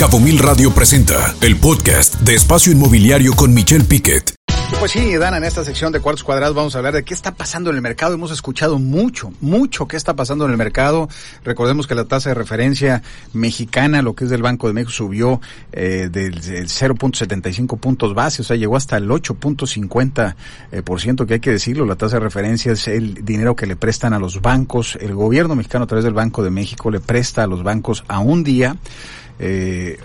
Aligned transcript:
Cabo 0.00 0.18
Mil 0.18 0.38
Radio 0.38 0.72
presenta 0.72 1.34
el 1.42 1.58
podcast 1.58 2.14
de 2.20 2.34
Espacio 2.34 2.72
Inmobiliario 2.72 3.34
con 3.34 3.52
Michelle 3.52 3.84
Piquet. 3.84 4.39
Pues 4.78 4.92
sí, 4.92 5.14
Dana, 5.16 5.36
en 5.36 5.44
esta 5.44 5.62
sección 5.62 5.92
de 5.92 6.00
cuartos 6.00 6.24
cuadrados 6.24 6.54
vamos 6.54 6.74
a 6.74 6.78
hablar 6.78 6.94
de 6.94 7.02
qué 7.02 7.12
está 7.12 7.34
pasando 7.34 7.70
en 7.70 7.76
el 7.76 7.82
mercado. 7.82 8.14
Hemos 8.14 8.30
escuchado 8.30 8.78
mucho, 8.78 9.32
mucho 9.40 9.86
qué 9.86 9.96
está 9.96 10.14
pasando 10.14 10.46
en 10.46 10.52
el 10.52 10.56
mercado. 10.56 11.08
Recordemos 11.44 11.86
que 11.86 11.94
la 11.94 12.06
tasa 12.06 12.30
de 12.30 12.34
referencia 12.34 13.02
mexicana, 13.34 14.00
lo 14.00 14.14
que 14.14 14.24
es 14.24 14.30
del 14.30 14.42
Banco 14.42 14.68
de 14.68 14.72
México, 14.72 14.92
subió 14.92 15.40
eh, 15.72 16.08
del, 16.10 16.40
0.75 16.40 17.78
puntos 17.78 18.14
base, 18.14 18.40
o 18.42 18.44
sea, 18.44 18.56
llegó 18.56 18.76
hasta 18.76 18.96
el 18.96 19.08
8.50 19.08 20.34
eh, 20.72 20.82
por 20.82 21.00
ciento, 21.00 21.26
que 21.26 21.34
hay 21.34 21.40
que 21.40 21.50
decirlo. 21.50 21.84
La 21.84 21.96
tasa 21.96 22.16
de 22.16 22.20
referencia 22.20 22.72
es 22.72 22.88
el 22.88 23.24
dinero 23.24 23.54
que 23.56 23.66
le 23.66 23.76
prestan 23.76 24.14
a 24.14 24.18
los 24.18 24.40
bancos. 24.40 24.96
El 25.00 25.14
gobierno 25.14 25.56
mexicano 25.56 25.84
a 25.84 25.88
través 25.88 26.04
del 26.04 26.14
Banco 26.14 26.42
de 26.42 26.50
México 26.50 26.90
le 26.90 27.00
presta 27.00 27.42
a 27.42 27.46
los 27.46 27.62
bancos 27.62 28.04
a 28.08 28.20
un 28.20 28.44
día 28.44 28.76
eh, 29.42 29.96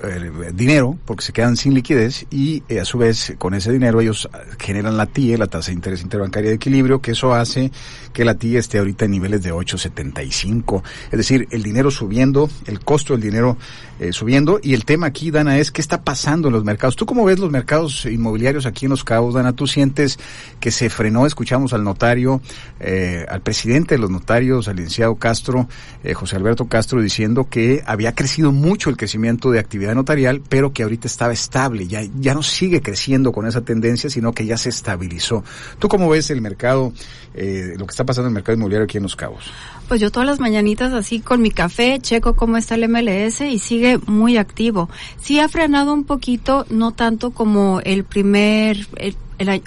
dinero 0.54 0.98
porque 1.04 1.26
se 1.26 1.34
quedan 1.34 1.58
sin 1.58 1.73
liquidez 1.73 2.26
y 2.32 2.63
eh, 2.70 2.80
a 2.80 2.86
su 2.86 2.98
vez 2.98 3.34
con 3.38 3.54
ese 3.54 3.70
dinero 3.70 4.00
ellos 4.00 4.30
generan 4.59 4.98
la 4.98 5.05
TIE, 5.05 5.38
la 5.38 5.48
tasa 5.48 5.72
de 5.72 5.76
interés 5.76 6.02
interbancaria 6.02 6.50
de 6.50 6.55
equilibrio, 6.55 7.02
que 7.02 7.12
eso 7.12 7.34
hace 7.34 7.72
que 8.14 8.26
la 8.26 8.36
TIE 8.36 8.58
esté 8.58 8.80
ahorita 8.80 9.05
en 9.05 9.12
niveles 9.12 9.44
de 9.44 9.54
8.75. 9.54 10.84
Es 11.12 11.18
decir, 11.18 11.48
el 11.52 11.64
dinero 11.64 11.91
subiendo, 11.91 12.50
el 12.66 12.80
costo 12.80 13.14
del 13.14 13.22
dinero 13.22 13.58
eh, 14.00 14.12
subiendo 14.12 14.59
y 14.62 14.73
el 14.73 14.86
tema 14.86 15.08
aquí, 15.08 15.31
Dana, 15.31 15.58
es 15.58 15.72
qué 15.72 15.81
está 15.81 16.04
pasando 16.04 16.48
en 16.48 16.54
los 16.54 16.64
mercados. 16.64 16.95
¿Tú 16.95 17.05
cómo 17.05 17.26
ves 17.26 17.40
los 17.40 17.52
mercados 17.52 18.05
inmobiliarios 18.05 18.66
aquí 18.66 18.86
en 18.86 18.91
Los 18.91 19.04
Cabos, 19.04 19.34
Dana? 19.34 19.54
¿Tú 19.54 19.68
sientes 19.68 20.20
que 20.59 20.72
se 20.72 20.90
frenó? 20.90 21.26
Escuchamos 21.26 21.73
al 21.73 21.84
notario, 21.84 22.42
eh, 22.80 23.26
al 23.30 23.42
presidente 23.42 23.95
de 23.95 24.00
los 24.00 24.09
notarios, 24.09 24.67
al 24.67 24.78
licenciado 24.78 25.16
Castro, 25.16 25.67
José 26.14 26.36
Alberto 26.36 26.66
Castro, 26.66 27.02
diciendo 27.02 27.48
que 27.50 27.84
había 27.86 28.14
crecido 28.14 28.52
mucho 28.52 28.90
el 28.90 28.98
crecimiento 28.98 29.52
de 29.52 29.59
actividad 29.59 29.95
notarial, 29.95 30.42
pero 30.48 30.73
que 30.73 30.84
ahorita 30.84 31.08
estaba 31.08 31.34
estable, 31.34 31.88
ya, 31.88 32.02
ya 32.20 32.34
no 32.34 32.44
sigue 32.44 32.81
creciendo 32.81 33.31
con 33.31 33.48
esa 33.48 33.61
tendencia, 33.61 34.09
sino 34.09 34.33
que 34.33 34.45
ya 34.46 34.58
se 34.58 34.70
estabilizó. 34.70 35.44
¿Tú 35.80 35.88
cómo 35.88 36.10
ves 36.10 36.30
el 36.30 36.42
mercado, 36.42 36.94
eh, 37.34 37.74
lo 37.78 37.86
que 37.86 37.92
está 37.92 38.06
pasando 38.06 38.28
en 38.28 38.32
el 38.32 38.36
mercado 38.36 38.56
inmobiliario 38.56 38.86
aquí 38.86 38.98
en 38.98 39.04
Los 39.04 39.16
Cabos? 39.16 39.52
Pues 39.88 40.02
yo 40.02 40.12
todas 40.12 40.28
las 40.28 40.40
mañanitas 40.40 40.94
así 40.94 41.20
con 41.20 41.42
mi 41.42 41.52
café 41.52 42.00
checo 42.02 42.36
cómo 42.36 42.58
está 42.58 42.76
el 42.76 42.90
MLS 42.90 43.42
y 43.42 43.60
sigue 43.60 44.00
muy 44.08 44.38
activo. 44.38 44.90
Sí 45.22 45.40
ha 45.40 45.48
frenado 45.48 45.94
un 45.94 46.06
poquito, 46.06 46.66
no 46.70 46.92
tanto 46.92 47.32
como 47.32 47.82
el 47.84 48.04
primer, 48.04 48.88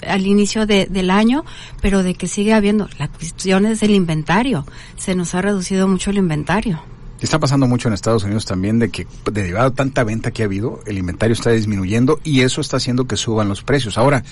al 0.05 0.27
inicio 0.27 0.65
del 0.65 1.09
año, 1.09 1.45
pero 1.81 2.03
de 2.03 2.15
que 2.15 2.27
sigue 2.27 2.53
habiendo, 2.53 2.89
la 2.97 3.07
cuestión 3.07 3.65
es 3.65 3.81
el 3.81 3.91
inventario. 3.91 4.65
Se 4.97 5.15
nos 5.15 5.35
ha 5.35 5.41
reducido 5.41 5.87
mucho 5.87 6.09
el 6.09 6.17
inventario. 6.17 6.81
Está 7.21 7.37
pasando 7.37 7.67
mucho 7.67 7.89
en 7.89 7.93
Estados 7.93 8.23
Unidos 8.23 8.45
también 8.45 8.79
de 8.79 8.89
que 8.89 9.05
derivado 9.31 9.71
de 9.71 9.75
tanta 9.75 10.05
venta 10.05 10.31
que 10.31 10.43
ha 10.43 10.45
habido, 10.45 10.79
el 10.85 10.97
inventario 10.97 11.33
está 11.33 11.51
disminuyendo 11.51 12.19
y 12.23 12.41
eso 12.41 12.61
está 12.61 12.77
haciendo 12.77 13.07
que 13.07 13.17
suban 13.17 13.49
los 13.49 13.61
precios. 13.61 13.97
Ahora, 13.97 14.23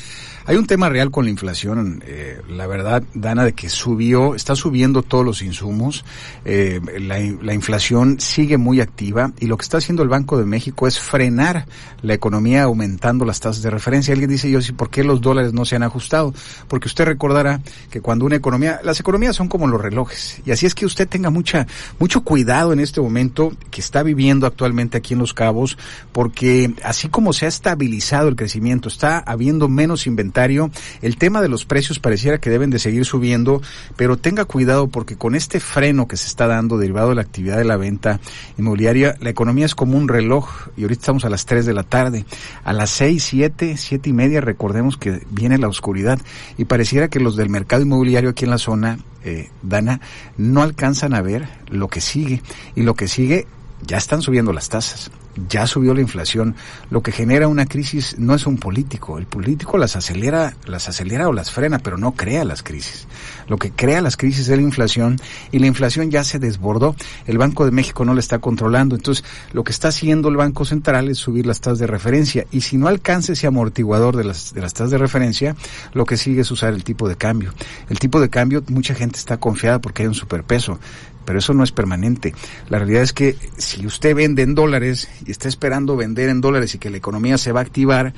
hay 0.46 0.56
un 0.56 0.66
tema 0.66 0.88
real 0.88 1.12
con 1.12 1.26
la 1.26 1.32
inflación, 1.32 2.02
eh, 2.08 2.42
la 2.50 2.66
verdad, 2.68 3.04
Dana, 3.14 3.44
de 3.44 3.52
que 3.52 3.68
subió, 3.68 4.36
está 4.36 4.56
subiendo 4.56 5.04
todos 5.04 5.26
los 5.26 5.42
insumos, 5.42 6.06
eh, 6.46 6.80
la, 7.02 7.20
la, 7.42 7.54
inflación 7.54 8.22
sigue 8.22 8.58
muy 8.58 8.80
activa 8.80 9.34
y 9.42 9.48
lo 9.48 9.58
que 9.58 9.64
está 9.64 9.80
haciendo 9.80 10.04
el 10.04 10.10
Banco 10.10 10.38
de 10.38 10.46
México 10.46 10.88
es 10.88 11.00
frenar 11.00 11.66
la 12.02 12.14
economía 12.14 12.64
aumentando 12.64 13.26
las 13.26 13.42
tasas 13.42 13.62
de 13.62 13.70
referencia. 13.70 14.14
Alguien 14.14 14.30
dice, 14.30 14.50
yo 14.50 14.62
sí, 14.62 14.72
¿por 14.72 14.90
qué 14.90 15.04
los 15.04 15.20
dólares 15.20 15.52
no 15.52 15.66
se 15.66 15.76
han 15.76 15.84
ajustado? 15.84 16.34
Porque 16.70 16.88
usted 16.88 17.04
recordará 17.04 17.60
que 17.90 18.00
cuando 18.00 18.24
una 18.24 18.38
economía, 18.38 18.80
las 18.84 19.02
economías 19.02 19.36
son 19.36 19.50
como 19.50 19.68
los 19.68 19.82
relojes 19.82 20.42
y 20.46 20.52
así 20.52 20.66
es 20.66 20.74
que 20.74 20.86
usted 20.86 21.10
tenga 21.10 21.30
mucha, 21.30 21.68
mucho 22.00 22.22
cuidado 22.22 22.72
en 22.72 22.77
este 22.80 23.02
momento 23.02 23.52
que 23.72 23.82
está 23.82 24.04
viviendo 24.04 24.48
actualmente 24.48 24.98
aquí 24.98 25.14
en 25.14 25.20
Los 25.20 25.34
Cabos, 25.34 25.78
porque 26.12 26.74
así 26.84 27.10
como 27.10 27.34
se 27.34 27.46
ha 27.46 27.50
estabilizado 27.50 28.28
el 28.28 28.36
crecimiento, 28.36 28.90
está 28.90 29.20
habiendo 29.20 29.68
menos 29.68 30.08
inventario, 30.08 30.72
el 31.02 31.18
tema 31.18 31.42
de 31.42 31.50
los 31.50 31.66
precios 31.66 32.00
pareciera 32.00 32.40
que 32.40 32.50
deben 32.50 32.70
de 32.70 32.80
seguir 32.80 33.06
subiendo, 33.06 33.62
pero 33.96 34.18
tenga 34.18 34.46
cuidado 34.46 34.88
porque 34.88 35.18
con 35.18 35.36
este 35.36 35.60
freno 35.60 36.08
que 36.08 36.18
se 36.18 36.28
está 36.28 36.48
dando 36.48 36.78
derivado 36.78 37.10
de 37.10 37.16
la 37.16 37.22
actividad 37.22 37.58
de 37.58 37.66
la 37.66 37.78
venta 37.78 38.20
inmobiliaria, 38.58 39.16
la 39.20 39.30
economía 39.30 39.66
es 39.66 39.76
como 39.76 39.98
un 39.98 40.08
reloj 40.08 40.50
y 40.76 40.84
ahorita 40.84 41.02
estamos 41.02 41.26
a 41.26 41.30
las 41.30 41.46
3 41.46 41.66
de 41.66 41.74
la 41.74 41.84
tarde. 41.84 42.26
A 42.64 42.74
las 42.74 42.90
6, 42.92 43.24
7, 43.24 43.76
7 43.78 44.10
y 44.10 44.14
media 44.14 44.42
recordemos 44.42 44.98
que 44.98 45.22
viene 45.30 45.58
la 45.58 45.68
oscuridad 45.68 46.20
y 46.58 46.66
pareciera 46.66 47.10
que 47.10 47.20
los 47.20 47.36
del 47.36 47.50
mercado 47.50 47.84
inmobiliario 47.84 48.30
aquí 48.30 48.46
en 48.46 48.52
la 48.52 48.58
zona 48.58 49.00
eh, 49.24 49.50
Dana, 49.62 50.02
no 50.38 50.62
alcanzan 50.62 51.14
a 51.14 51.22
ver 51.22 51.48
lo 51.70 51.88
que 51.88 52.02
sigue. 52.02 52.42
Y 52.76 52.84
lo 52.84 52.94
que 52.94 53.08
sigue, 53.08 53.48
ya 53.82 53.98
están 53.98 54.22
subiendo 54.22 54.54
las 54.54 54.70
tasas 54.70 55.12
ya 55.50 55.68
subió 55.68 55.94
la 55.94 56.02
inflación, 56.02 56.56
lo 56.90 57.02
que 57.02 57.12
genera 57.12 57.48
una 57.48 57.66
crisis 57.66 58.16
no 58.18 58.36
es 58.36 58.48
un 58.48 58.58
político, 58.58 59.18
el 59.18 59.26
político 59.26 59.78
las 59.78 59.96
acelera, 59.96 60.56
las 60.66 60.90
acelera 60.90 61.28
o 61.28 61.34
las 61.34 61.52
frena, 61.52 61.80
pero 61.80 61.98
no 61.98 62.14
crea 62.14 62.44
las 62.44 62.64
crisis. 62.64 63.08
Lo 63.48 63.58
que 63.58 63.72
crea 63.72 64.02
las 64.02 64.18
crisis 64.18 64.50
es 64.50 64.56
la 64.56 64.62
inflación 64.62 65.18
y 65.52 65.60
la 65.60 65.68
inflación 65.68 66.12
ya 66.12 66.24
se 66.24 66.40
desbordó. 66.40 66.96
El 67.26 67.38
Banco 67.38 67.66
de 67.66 67.72
México 67.72 68.06
no 68.06 68.14
la 68.14 68.20
está 68.20 68.40
controlando, 68.40 68.96
entonces 68.96 69.24
lo 69.54 69.64
que 69.64 69.72
está 69.72 69.90
haciendo 69.90 70.30
el 70.30 70.38
Banco 70.38 70.66
Central 70.66 71.10
es 71.10 71.18
subir 71.18 71.46
las 71.46 71.62
tasas 71.62 71.80
de 71.80 71.88
referencia 71.88 72.46
y 72.52 72.62
si 72.62 72.78
no 72.78 72.88
alcanza 72.88 73.34
ese 73.34 73.48
amortiguador 73.48 74.16
de 74.16 74.24
las, 74.24 74.54
de 74.54 74.62
las 74.62 74.74
tasas 74.74 74.92
de 74.92 74.98
referencia, 74.98 75.56
lo 75.94 76.06
que 76.06 76.18
sigue 76.18 76.42
es 76.42 76.52
usar 76.52 76.74
el 76.74 76.84
tipo 76.84 77.08
de 77.08 77.16
cambio. 77.16 77.54
El 77.90 78.00
tipo 78.00 78.20
de 78.20 78.30
cambio, 78.30 78.64
mucha 78.68 78.96
gente 78.96 79.18
está 79.18 79.38
confiada 79.38 79.80
porque 79.80 80.04
hay 80.04 80.08
un 80.08 80.16
superpeso, 80.16 80.80
pero 81.28 81.40
eso 81.40 81.54
no 81.54 81.66
es 81.66 81.74
permanente. 81.74 82.34
La 82.70 82.80
realidad 82.80 83.04
es 83.04 83.12
que 83.12 83.36
si 83.58 83.86
usted 83.86 84.16
vende 84.16 84.44
en 84.44 84.56
dólares 84.56 85.10
y 85.26 85.32
está 85.32 85.50
esperando 85.50 85.98
vender 85.98 86.30
en 86.30 86.40
dólares 86.40 86.74
y 86.74 86.78
que 86.78 86.90
la 86.90 86.96
economía 86.96 87.38
se 87.38 87.52
va 87.52 87.60
a 87.60 87.64
activar, 87.64 88.14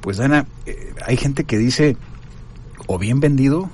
pues 0.00 0.18
Dana, 0.18 0.46
eh, 0.64 0.94
hay 1.04 1.16
gente 1.16 1.42
que 1.42 1.58
dice, 1.58 1.96
o 2.86 3.00
bien 3.00 3.18
vendido 3.18 3.68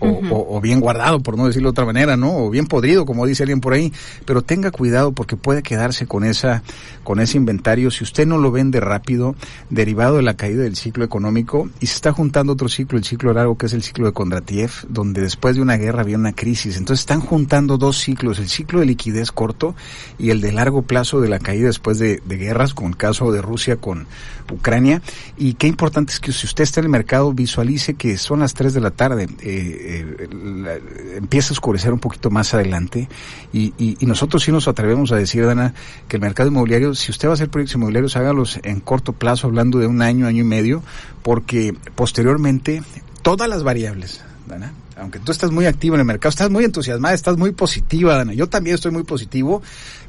o, 0.00 0.60
bien 0.60 0.80
guardado, 0.80 1.20
por 1.20 1.36
no 1.36 1.46
decirlo 1.46 1.68
de 1.68 1.72
otra 1.72 1.84
manera, 1.84 2.16
¿no? 2.16 2.36
O 2.36 2.50
bien 2.50 2.66
podrido, 2.66 3.06
como 3.06 3.26
dice 3.26 3.42
alguien 3.42 3.60
por 3.60 3.72
ahí. 3.72 3.92
Pero 4.24 4.42
tenga 4.42 4.70
cuidado 4.70 5.12
porque 5.12 5.36
puede 5.36 5.62
quedarse 5.62 6.06
con 6.06 6.24
esa, 6.24 6.62
con 7.02 7.20
ese 7.20 7.36
inventario. 7.36 7.90
Si 7.90 8.04
usted 8.04 8.26
no 8.26 8.38
lo 8.38 8.50
vende 8.50 8.80
rápido, 8.80 9.34
derivado 9.70 10.16
de 10.16 10.22
la 10.22 10.34
caída 10.34 10.62
del 10.62 10.76
ciclo 10.76 11.04
económico, 11.04 11.68
y 11.80 11.86
se 11.86 11.94
está 11.94 12.12
juntando 12.12 12.52
otro 12.52 12.68
ciclo, 12.68 12.98
el 12.98 13.04
ciclo 13.04 13.32
largo, 13.32 13.56
que 13.56 13.66
es 13.66 13.72
el 13.72 13.82
ciclo 13.82 14.06
de 14.06 14.12
Kondratiev, 14.12 14.70
donde 14.88 15.20
después 15.20 15.56
de 15.56 15.62
una 15.62 15.76
guerra 15.76 16.02
había 16.02 16.16
una 16.16 16.32
crisis. 16.32 16.76
Entonces 16.76 17.00
están 17.00 17.20
juntando 17.20 17.78
dos 17.78 17.98
ciclos, 17.98 18.38
el 18.38 18.48
ciclo 18.48 18.80
de 18.80 18.86
liquidez 18.86 19.32
corto 19.32 19.74
y 20.18 20.30
el 20.30 20.40
de 20.40 20.52
largo 20.52 20.82
plazo 20.82 21.20
de 21.20 21.28
la 21.28 21.38
caída 21.38 21.66
después 21.66 21.98
de, 21.98 22.20
guerras, 22.26 22.74
con 22.74 22.86
el 22.86 22.96
caso 22.96 23.32
de 23.32 23.40
Rusia 23.40 23.76
con 23.76 24.06
Ucrania. 24.52 25.02
Y 25.36 25.54
qué 25.54 25.66
importante 25.66 26.12
es 26.12 26.20
que 26.20 26.32
si 26.32 26.46
usted 26.46 26.64
está 26.64 26.80
en 26.80 26.86
el 26.86 26.90
mercado, 26.90 27.32
visualice 27.32 27.94
que 27.94 28.16
son 28.18 28.40
las 28.40 28.54
3 28.54 28.74
de 28.74 28.80
la 28.80 28.90
tarde. 28.90 29.28
Eh, 29.40 29.83
eh, 29.84 31.16
empieza 31.16 31.50
a 31.50 31.52
oscurecer 31.52 31.92
un 31.92 31.98
poquito 31.98 32.30
más 32.30 32.54
adelante. 32.54 33.08
Y, 33.52 33.96
nosotros 34.00 34.42
sí 34.42 34.52
nos 34.52 34.68
atrevemos 34.68 35.12
a 35.12 35.16
decir, 35.16 35.44
Dana, 35.44 35.74
que 36.08 36.16
el 36.16 36.22
mercado 36.22 36.48
inmobiliario, 36.48 36.94
si 36.94 37.10
usted 37.10 37.28
va 37.28 37.32
a 37.32 37.34
hacer 37.34 37.48
proyectos 37.48 37.76
inmobiliarios, 37.76 38.16
hágalos 38.16 38.60
en 38.62 38.80
corto 38.80 39.12
plazo, 39.12 39.46
hablando 39.46 39.78
de 39.78 39.86
un 39.86 40.02
año, 40.02 40.26
año 40.26 40.42
y 40.42 40.46
medio, 40.46 40.82
porque 41.22 41.74
posteriormente 41.94 42.82
todas 43.22 43.48
las 43.48 43.62
variables, 43.62 44.22
Dana, 44.46 44.72
aunque 44.96 45.18
tú 45.18 45.32
estás 45.32 45.50
muy 45.50 45.66
activo 45.66 45.96
en 45.96 46.00
el 46.00 46.06
mercado, 46.06 46.30
estás 46.30 46.50
muy 46.50 46.64
entusiasmada, 46.64 47.14
estás 47.14 47.36
muy 47.36 47.52
positiva, 47.52 48.16
Dana, 48.16 48.34
yo 48.34 48.48
también 48.48 48.74
estoy 48.74 48.92
muy 48.92 49.04
positivo, 49.04 49.62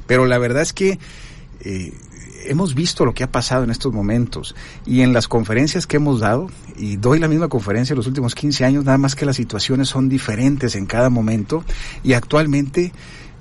pero 0.06 0.26
la 0.26 0.38
verdad 0.38 0.62
es 0.62 0.72
que 0.72 0.98
eh, 1.60 1.92
hemos 2.44 2.74
visto 2.74 3.04
lo 3.04 3.14
que 3.14 3.24
ha 3.24 3.30
pasado 3.30 3.64
en 3.64 3.70
estos 3.70 3.92
momentos 3.92 4.54
y 4.84 5.02
en 5.02 5.12
las 5.12 5.28
conferencias 5.28 5.86
que 5.86 5.96
hemos 5.96 6.20
dado, 6.20 6.48
y 6.76 6.96
doy 6.96 7.18
la 7.18 7.28
misma 7.28 7.48
conferencia 7.48 7.94
en 7.94 7.98
los 7.98 8.06
últimos 8.06 8.34
15 8.34 8.64
años, 8.64 8.84
nada 8.84 8.98
más 8.98 9.14
que 9.14 9.26
las 9.26 9.36
situaciones 9.36 9.88
son 9.88 10.08
diferentes 10.08 10.76
en 10.76 10.86
cada 10.86 11.10
momento 11.10 11.64
y 12.02 12.12
actualmente 12.12 12.92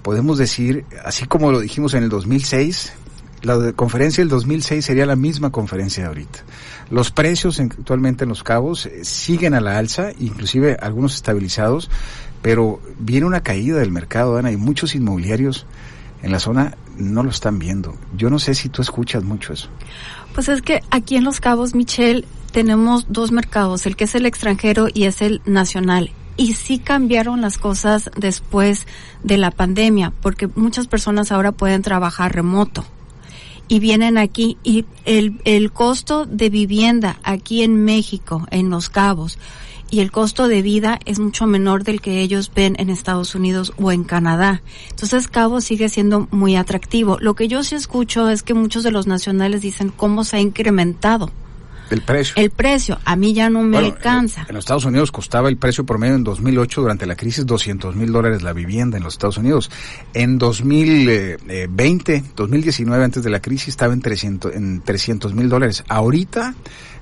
podemos 0.02 0.38
decir, 0.38 0.86
así 1.04 1.26
como 1.26 1.52
lo 1.52 1.60
dijimos 1.60 1.94
en 1.94 2.04
el 2.04 2.10
2006, 2.10 2.94
la 3.42 3.74
conferencia 3.74 4.22
del 4.22 4.30
2006 4.30 4.84
sería 4.84 5.06
la 5.06 5.16
misma 5.16 5.52
conferencia 5.52 6.04
de 6.04 6.08
ahorita. 6.10 6.40
Los 6.90 7.12
precios 7.12 7.60
actualmente 7.60 8.24
en 8.24 8.30
los 8.30 8.44
cabos 8.44 8.86
eh, 8.88 9.04
siguen 9.04 9.54
a 9.54 9.62
la 9.62 9.78
alza, 9.78 10.12
inclusive 10.20 10.78
algunos 10.82 11.16
estabilizados, 11.16 11.90
pero 12.42 12.80
viene 13.00 13.26
una 13.26 13.42
caída 13.42 13.78
del 13.78 13.92
mercado, 13.92 14.38
Ana, 14.38 14.52
y 14.52 14.58
muchos 14.58 14.96
inmobiliarios 14.96 15.66
en 16.26 16.32
la 16.32 16.40
zona 16.40 16.76
no 16.98 17.22
lo 17.22 17.30
están 17.30 17.60
viendo. 17.60 17.96
Yo 18.18 18.32
no 18.32 18.40
sé 18.40 18.56
si 18.56 18.68
tú 18.68 18.82
escuchas 18.82 19.24
mucho 19.24 19.54
eso. 19.54 19.70
Pues 20.34 20.50
es 20.50 20.64
que 20.64 20.82
aquí 20.90 21.18
en 21.18 21.24
Los 21.24 21.40
Cabos, 21.40 21.76
Michelle, 21.76 22.26
tenemos 22.52 23.06
dos 23.10 23.32
mercados, 23.32 23.86
el 23.86 23.96
que 23.96 24.06
es 24.06 24.16
el 24.16 24.26
extranjero 24.26 24.88
y 24.92 25.04
es 25.04 25.22
el 25.22 25.44
nacional. 25.46 26.10
Y 26.36 26.56
sí 26.56 26.80
cambiaron 26.80 27.42
las 27.42 27.60
cosas 27.60 28.10
después 28.18 28.88
de 29.24 29.38
la 29.38 29.52
pandemia, 29.52 30.14
porque 30.22 30.48
muchas 30.48 30.88
personas 30.88 31.32
ahora 31.32 31.52
pueden 31.52 31.84
trabajar 31.84 32.34
remoto 32.34 32.84
y 33.68 33.80
vienen 33.80 34.18
aquí 34.18 34.58
y 34.64 34.86
el, 35.06 35.40
el 35.46 35.72
costo 35.72 36.26
de 36.26 36.50
vivienda 36.50 37.18
aquí 37.24 37.62
en 37.62 37.86
México, 37.86 38.48
en 38.50 38.72
Los 38.72 38.90
Cabos, 38.90 39.38
y 39.90 40.00
el 40.00 40.12
costo 40.12 40.48
de 40.48 40.62
vida 40.62 41.00
es 41.06 41.20
mucho 41.20 41.48
menor 41.48 41.84
del 41.84 42.02
que 42.02 42.22
ellos 42.22 42.52
ven 42.54 42.76
en 42.80 42.90
Estados 42.90 43.36
Unidos 43.36 43.74
o 43.78 43.92
en 43.92 44.04
Canadá. 44.04 44.62
Entonces 44.90 45.28
Cabo 45.28 45.62
sigue 45.62 45.90
siendo 45.90 46.28
muy 46.32 46.56
atractivo. 46.56 47.18
Lo 47.20 47.36
que 47.36 47.48
yo 47.48 47.64
sí 47.64 47.76
escucho 47.76 48.30
es 48.30 48.44
que 48.44 48.54
muchos 48.54 48.84
de 48.84 48.92
los 48.92 49.08
nacionales 49.08 49.62
dicen 49.62 49.92
cómo 49.96 50.24
se 50.24 50.38
ha 50.38 50.40
incrementado 50.40 51.32
el 51.90 52.02
precio. 52.02 52.34
El 52.38 52.50
precio, 52.50 53.00
a 53.06 53.16
mí 53.16 53.34
ya 53.34 53.50
no 53.50 53.64
me 53.64 53.78
alcanza. 53.78 54.46
En, 54.48 54.56
los 54.56 54.64
Estados 54.64 54.86
Unidos 54.86 55.12
costaba 55.12 55.50
el 55.50 55.58
precio 55.58 55.86
promedio 55.86 56.16
en 56.16 56.24
2008 56.24 56.82
durante 56.82 57.06
la 57.06 57.16
crisis 57.16 57.46
200 57.46 57.96
mil 57.96 58.12
dólares 58.12 58.44
la 58.44 58.54
vivienda 58.54 58.98
en 58.98 59.04
los 59.04 59.14
Estados 59.14 59.38
Unidos. 59.38 59.70
En 60.14 60.38
2020, 60.38 62.24
2019 62.36 63.04
antes 63.04 63.24
de 63.24 63.30
la 63.30 63.42
crisis 63.42 63.70
estaba 63.70 63.94
en 63.94 64.02
300 64.02 64.56
en 64.56 64.82
300 64.82 65.34
mil 65.34 65.50
dólares. 65.50 65.84
Ahorita 65.88 66.56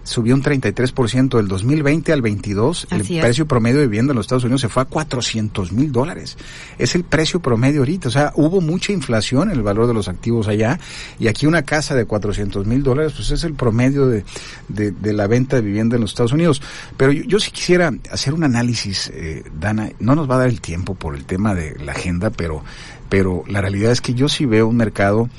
subió 0.04 0.36
un 0.36 0.44
33% 0.44 1.38
del 1.38 1.48
2020 1.48 2.12
al 2.12 2.22
22. 2.22 2.88
el 2.92 3.04
precio 3.04 3.48
promedio 3.48 3.80
de 3.80 3.88
vivienda 3.88 4.12
en 4.12 4.18
los 4.18 4.26
Estados 4.26 4.44
Unidos 4.44 4.62
se 4.62 4.70
fue 4.70 4.84
a 4.84 4.86
400 4.86 5.72
mil 5.72 5.92
dólares. 5.92 6.38
Es 6.78 6.96
el 6.96 7.04
precio 7.04 7.40
promedio 7.40 7.82
ahorita. 7.82 8.10
O 8.10 8.12
sea, 8.12 8.34
hubo 8.36 8.62
mucha 8.62 8.92
inflación 8.92 9.50
en 9.50 9.58
el 9.58 9.64
valor 9.64 9.88
de 9.88 9.94
los 9.94 10.08
activos 10.08 10.48
allá. 10.48 10.80
Y 11.20 11.28
aquí 11.28 11.46
una 11.46 11.64
casa 11.64 11.96
de 11.96 12.06
400 12.06 12.66
mil 12.66 12.84
dólares, 12.84 13.14
pues 13.16 13.32
es 13.32 13.44
el 13.44 13.54
promedio 13.54 14.08
de, 14.08 14.24
de, 14.74 15.14
la 15.14 15.28
venta 15.28 15.58
de 15.58 15.62
vivienda 15.62 15.96
en 15.96 16.02
los 16.02 16.12
Estados 16.12 16.34
Unidos. 16.34 16.62
Pero 16.98 17.12
yo, 17.12 17.24
yo 17.24 17.40
sí 17.40 17.52
quisiera 17.52 17.92
hacer 18.12 18.34
un 18.34 18.44
análisis, 18.44 19.12
eh, 19.14 19.44
Dana. 19.60 19.92
No 20.00 20.16
nos 20.16 20.30
va 20.30 20.36
a 20.36 20.40
dar 20.40 20.50
el 20.50 20.62
tiempo 20.62 20.96
por 20.96 21.16
el 21.16 21.26
tema 21.26 21.54
de 21.56 21.78
la 21.80 21.94
agenda, 21.94 22.30
pero, 22.30 22.64
pero 23.10 23.44
la 23.48 23.62
realidad 23.62 23.92
es 23.92 24.02
que 24.02 24.14
yo 24.14 24.28
sí 24.30 24.46
veo 24.46 24.68
un 24.68 24.78
mercado 24.78 25.30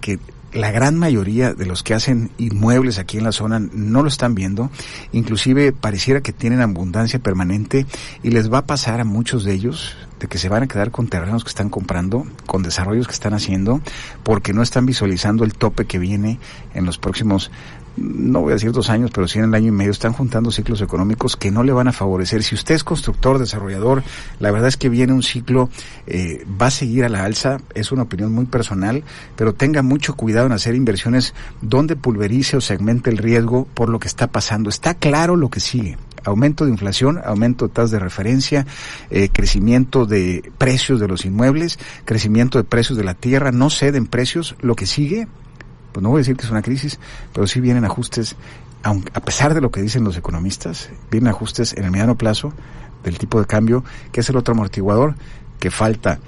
que 0.00 0.18
la 0.52 0.70
gran 0.70 0.98
mayoría 0.98 1.54
de 1.54 1.66
los 1.66 1.82
que 1.82 1.94
hacen 1.94 2.30
inmuebles 2.38 2.98
aquí 2.98 3.18
en 3.18 3.24
la 3.24 3.32
zona 3.32 3.58
no 3.58 4.02
lo 4.02 4.08
están 4.08 4.34
viendo, 4.34 4.70
inclusive 5.12 5.72
pareciera 5.72 6.20
que 6.20 6.32
tienen 6.32 6.60
abundancia 6.60 7.18
permanente 7.18 7.86
y 8.22 8.30
les 8.30 8.52
va 8.52 8.58
a 8.58 8.66
pasar 8.66 9.00
a 9.00 9.04
muchos 9.04 9.44
de 9.44 9.54
ellos 9.54 9.96
de 10.22 10.28
que 10.28 10.38
se 10.38 10.48
van 10.48 10.62
a 10.62 10.68
quedar 10.68 10.92
con 10.92 11.08
terrenos 11.08 11.42
que 11.42 11.48
están 11.48 11.68
comprando, 11.68 12.24
con 12.46 12.62
desarrollos 12.62 13.08
que 13.08 13.12
están 13.12 13.34
haciendo, 13.34 13.80
porque 14.22 14.52
no 14.52 14.62
están 14.62 14.86
visualizando 14.86 15.42
el 15.42 15.54
tope 15.54 15.84
que 15.84 15.98
viene 15.98 16.38
en 16.74 16.86
los 16.86 16.96
próximos 16.96 17.50
no 17.96 18.40
voy 18.40 18.52
a 18.52 18.54
decir 18.54 18.72
dos 18.72 18.88
años, 18.88 19.10
pero 19.12 19.28
sí 19.28 19.38
en 19.38 19.46
el 19.46 19.54
año 19.54 19.68
y 19.68 19.72
medio, 19.72 19.90
están 19.90 20.14
juntando 20.14 20.50
ciclos 20.50 20.80
económicos 20.80 21.36
que 21.36 21.50
no 21.50 21.62
le 21.62 21.72
van 21.72 21.88
a 21.88 21.92
favorecer. 21.92 22.42
Si 22.42 22.54
usted 22.54 22.74
es 22.74 22.84
constructor, 22.84 23.38
desarrollador, 23.38 24.02
la 24.38 24.50
verdad 24.50 24.68
es 24.68 24.78
que 24.78 24.88
viene 24.88 25.12
un 25.12 25.22
ciclo, 25.22 25.68
eh, 26.06 26.46
va 26.60 26.68
a 26.68 26.70
seguir 26.70 27.04
a 27.04 27.10
la 27.10 27.24
alza, 27.24 27.58
es 27.74 27.92
una 27.92 28.04
opinión 28.04 28.32
muy 28.32 28.46
personal, 28.46 29.04
pero 29.36 29.52
tenga 29.52 29.82
mucho 29.82 30.14
cuidado 30.14 30.46
en 30.46 30.52
hacer 30.52 30.74
inversiones 30.74 31.34
donde 31.60 31.96
pulverice 31.96 32.56
o 32.56 32.62
segmente 32.62 33.10
el 33.10 33.18
riesgo 33.18 33.66
por 33.74 33.90
lo 33.90 33.98
que 33.98 34.08
está 34.08 34.28
pasando. 34.28 34.70
Está 34.70 34.94
claro 34.94 35.36
lo 35.36 35.50
que 35.50 35.60
sigue 35.60 35.98
aumento 36.24 36.64
de 36.64 36.70
inflación, 36.70 37.20
aumento 37.24 37.68
de 37.68 37.74
tasas 37.74 37.90
de 37.90 37.98
referencia, 37.98 38.66
eh, 39.10 39.28
crecimiento 39.28 40.06
de 40.06 40.50
precios 40.58 41.00
de 41.00 41.08
los 41.08 41.24
inmuebles, 41.24 41.78
crecimiento 42.04 42.58
de 42.58 42.64
precios 42.64 42.96
de 42.98 43.04
la 43.04 43.14
tierra, 43.14 43.52
no 43.52 43.70
ceden 43.70 44.06
precios, 44.06 44.56
lo 44.60 44.76
que 44.76 44.86
sigue 44.86 45.28
pues 45.92 46.02
no 46.02 46.08
voy 46.08 46.18
a 46.18 46.20
decir 46.20 46.36
que 46.36 46.44
es 46.44 46.50
una 46.50 46.62
crisis, 46.62 46.98
pero 47.32 47.46
sí 47.46 47.60
vienen 47.60 47.84
ajustes, 47.84 48.36
a 48.82 49.20
pesar 49.20 49.54
de 49.54 49.60
lo 49.60 49.70
que 49.70 49.82
dicen 49.82 50.04
los 50.04 50.16
economistas, 50.16 50.90
vienen 51.10 51.28
ajustes 51.28 51.74
en 51.76 51.84
el 51.84 51.90
mediano 51.90 52.16
plazo 52.16 52.52
del 53.04 53.18
tipo 53.18 53.38
de 53.38 53.46
cambio, 53.46 53.84
que 54.10 54.20
es 54.20 54.28
el 54.28 54.36
otro 54.36 54.54
amortiguador 54.54 55.14
que 55.60 55.70
falta, 55.70 56.18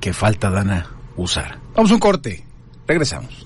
que 0.00 0.12
falta, 0.12 0.50
Dana, 0.50 0.86
usar. 1.16 1.58
Vamos 1.74 1.90
a 1.90 1.94
un 1.94 2.00
corte, 2.00 2.44
regresamos. 2.86 3.45